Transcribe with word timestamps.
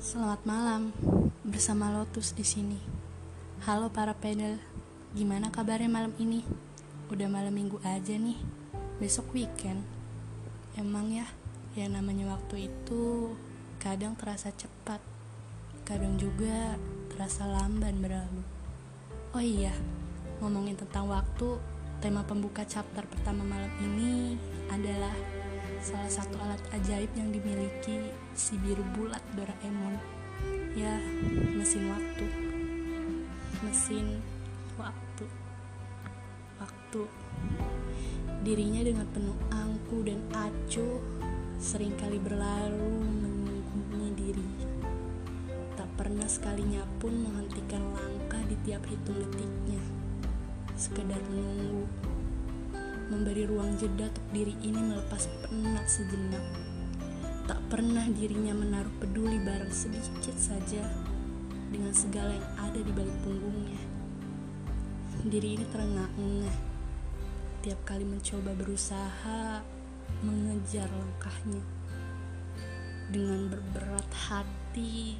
Selamat 0.00 0.40
malam, 0.48 0.96
bersama 1.44 1.92
Lotus 1.92 2.32
di 2.32 2.40
sini. 2.40 2.80
Halo 3.68 3.92
para 3.92 4.16
panel, 4.16 4.56
gimana 5.12 5.52
kabarnya 5.52 5.92
malam 5.92 6.16
ini? 6.16 6.40
Udah 7.12 7.28
malam 7.28 7.52
minggu 7.52 7.76
aja 7.84 8.16
nih, 8.16 8.40
besok 8.96 9.28
weekend. 9.36 9.84
Emang 10.72 11.12
ya, 11.12 11.28
ya 11.76 11.84
namanya 11.92 12.32
waktu 12.32 12.72
itu 12.72 13.36
kadang 13.76 14.16
terasa 14.16 14.48
cepat, 14.56 15.04
kadang 15.84 16.16
juga 16.16 16.80
terasa 17.12 17.44
lamban 17.44 18.00
berlalu. 18.00 18.40
Oh 19.36 19.44
iya, 19.44 19.76
ngomongin 20.40 20.80
tentang 20.80 21.12
waktu, 21.12 21.60
tema 22.00 22.24
pembuka 22.24 22.64
chapter 22.64 23.04
pertama 23.04 23.44
malam 23.44 23.68
ini 23.84 24.40
adalah 24.72 25.12
salah 25.80 26.12
satu 26.12 26.36
alat 26.44 26.60
ajaib 26.76 27.08
yang 27.16 27.32
dimiliki 27.32 28.12
si 28.36 28.60
biru 28.60 28.84
bulat 28.92 29.24
Doraemon. 29.32 29.96
Ya 30.76 31.00
mesin 31.56 31.88
waktu. 31.88 32.26
Mesin 33.64 34.20
waktu. 34.76 35.24
Waktu. 36.60 37.02
Dirinya 38.44 38.84
dengan 38.84 39.08
penuh 39.08 39.36
angku 39.48 40.04
dan 40.04 40.20
acuh 40.36 41.00
sering 41.56 41.96
kali 41.96 42.20
berlalu 42.20 42.92
menunggu 43.00 44.12
diri. 44.16 44.48
Tak 45.80 45.88
pernah 45.96 46.28
sekalinya 46.28 46.84
pun 47.00 47.24
menghentikan 47.24 47.80
langkah 47.96 48.40
di 48.44 48.56
tiap 48.68 48.84
hitung 48.84 49.16
detiknya. 49.16 49.80
Sekedar 50.76 51.20
menunggu 51.28 51.88
memberi 53.10 53.44
ruang 53.44 53.74
jeda 53.74 54.06
untuk 54.06 54.26
diri 54.30 54.54
ini 54.62 54.78
melepas 54.78 55.26
penat 55.42 55.86
sejenak. 55.90 56.46
Tak 57.50 57.58
pernah 57.66 58.06
dirinya 58.06 58.54
menaruh 58.54 58.94
peduli 59.02 59.42
barang 59.42 59.74
sedikit 59.74 60.38
saja 60.38 60.86
dengan 61.74 61.90
segala 61.90 62.30
yang 62.30 62.48
ada 62.70 62.80
di 62.80 62.92
balik 62.94 63.18
punggungnya. 63.26 63.82
Diri 65.26 65.58
ini 65.58 65.66
terengah-engah 65.68 66.56
tiap 67.60 67.80
kali 67.84 68.08
mencoba 68.08 68.56
berusaha 68.56 69.60
mengejar 70.24 70.88
langkahnya. 70.90 71.62
Dengan 73.10 73.50
berberat 73.50 74.06
hati, 74.30 75.18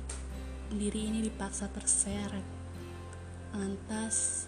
diri 0.71 1.11
ini 1.11 1.27
dipaksa 1.27 1.67
terseret. 1.75 2.47
Lantas, 3.51 4.47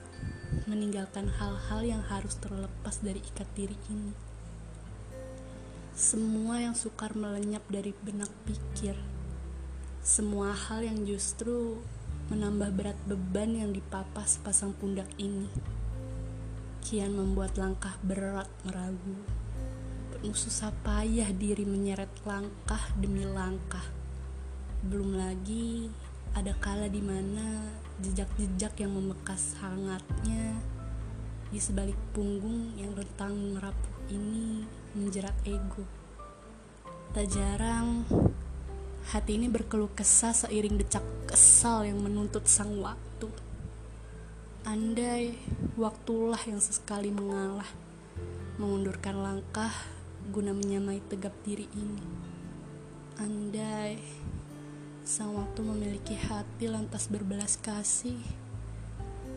meninggalkan 0.66 1.28
hal-hal 1.28 1.80
yang 1.82 2.02
harus 2.06 2.38
terlepas 2.38 3.02
dari 3.02 3.18
ikat 3.18 3.48
diri 3.54 3.78
ini. 3.90 4.14
Semua 5.92 6.62
yang 6.62 6.72
sukar 6.72 7.12
melenyap 7.12 7.62
dari 7.68 7.92
benak 8.00 8.32
pikir, 8.48 8.96
semua 10.02 10.50
hal 10.50 10.82
yang 10.82 11.06
justru 11.06 11.78
menambah 12.32 12.74
berat 12.74 12.98
beban 13.06 13.54
yang 13.54 13.70
dipapas 13.70 14.40
pasang 14.40 14.74
pundak 14.74 15.06
ini, 15.20 15.46
kian 16.82 17.14
membuat 17.14 17.54
langkah 17.60 17.94
berat 18.02 18.50
meragu. 18.66 19.20
Penuh 20.10 20.34
susah 20.34 20.74
payah 20.82 21.30
diri 21.30 21.62
menyeret 21.62 22.10
langkah 22.26 22.82
demi 22.98 23.22
langkah. 23.28 23.84
Belum 24.82 25.14
lagi 25.14 25.90
ada 26.32 26.56
kala 26.56 26.88
di 26.88 27.04
mana 27.04 27.68
jejak-jejak 28.00 28.80
yang 28.80 28.96
membekas 28.96 29.52
hangatnya 29.60 30.56
di 31.52 31.60
sebalik 31.60 31.96
punggung 32.16 32.72
yang 32.80 32.96
rentang 32.96 33.36
merapuh 33.52 33.96
ini 34.08 34.64
menjerat 34.96 35.36
ego. 35.44 35.84
Tak 37.12 37.28
jarang 37.28 38.08
hati 39.12 39.36
ini 39.36 39.52
berkeluh 39.52 39.92
kesah 39.92 40.32
seiring 40.32 40.80
decak 40.80 41.04
kesal 41.28 41.84
yang 41.84 42.00
menuntut 42.00 42.48
sang 42.48 42.80
waktu. 42.80 43.28
Andai 44.64 45.36
waktulah 45.76 46.40
yang 46.48 46.62
sesekali 46.62 47.12
mengalah, 47.12 47.68
mengundurkan 48.56 49.20
langkah 49.20 49.74
guna 50.32 50.56
menyamai 50.56 51.04
tegap 51.12 51.36
diri 51.44 51.68
ini. 51.76 52.06
Andai 53.20 54.00
Sang 55.12 55.36
waktu 55.36 55.60
memiliki 55.60 56.16
hati 56.16 56.72
lantas 56.72 57.04
berbelas 57.04 57.60
kasih, 57.60 58.16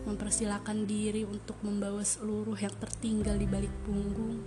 mempersilahkan 0.08 0.88
diri 0.88 1.28
untuk 1.28 1.59
membawa 1.68 2.00
seluruh 2.00 2.56
yang 2.56 2.72
tertinggal 2.80 3.36
di 3.36 3.44
balik 3.44 3.75
punggung, 3.84 4.40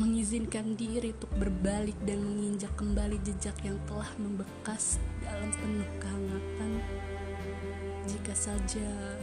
mengizinkan 0.00 0.80
diri 0.80 1.12
untuk 1.12 1.28
berbalik 1.36 1.92
dan 2.08 2.24
menginjak 2.24 2.72
kembali 2.72 3.20
jejak 3.20 3.52
yang 3.68 3.76
telah 3.84 4.08
membekas 4.16 4.96
dalam 5.20 5.52
penuh 5.60 5.90
kehangatan. 6.00 6.72
Jika 8.08 8.32
saja 8.32 9.20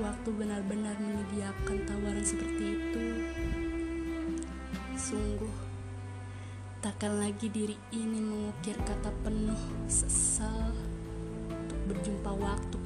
waktu 0.00 0.28
benar-benar 0.32 0.96
menyediakan 0.96 1.84
tawaran 1.84 2.24
seperti 2.24 2.64
itu, 2.72 3.06
sungguh 4.96 5.67
Takkan 6.88 7.20
lagi 7.20 7.52
diri 7.52 7.76
ini 7.92 8.16
mengukir 8.16 8.72
kata 8.80 9.12
penuh 9.20 9.60
sesal 9.92 10.72
untuk 11.52 11.76
berjumpa 11.84 12.32
waktu. 12.32 12.77